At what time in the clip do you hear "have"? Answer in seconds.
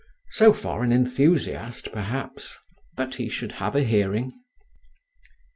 3.51-3.75